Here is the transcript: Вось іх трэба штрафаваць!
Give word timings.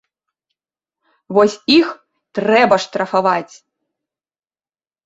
Вось 1.39 1.57
іх 1.77 1.87
трэба 2.41 2.75
штрафаваць! 2.87 3.53